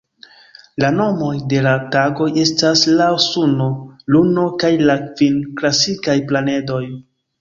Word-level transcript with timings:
La 0.83 0.87
nomoj 0.93 1.33
de 1.51 1.59
la 1.67 1.73
tagoj 1.95 2.29
estas 2.45 2.85
laŭ 3.01 3.11
suno, 3.27 3.69
luno 4.15 4.47
kaj 4.65 4.73
la 4.91 4.97
kvin 5.11 5.37
klasikaj 5.61 6.17
planedoj. 6.33 6.83